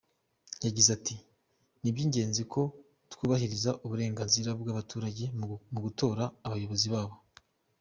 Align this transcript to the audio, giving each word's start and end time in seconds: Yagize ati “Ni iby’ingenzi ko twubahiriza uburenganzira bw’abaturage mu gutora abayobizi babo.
Yagize 0.65 0.89
ati 0.97 1.15
“Ni 1.81 1.87
iby’ingenzi 1.91 2.41
ko 2.53 2.61
twubahiriza 3.11 3.71
uburenganzira 3.85 4.49
bw’abaturage 4.59 5.25
mu 5.39 5.45
gutora 5.85 6.23
abayobizi 6.47 6.89
babo. 6.95 7.15